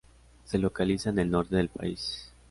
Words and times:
Se 0.45 0.57
localiza 0.57 1.11
en 1.11 1.19
el 1.19 1.29
norte 1.29 1.55
del 1.57 1.69
país. 1.69 2.33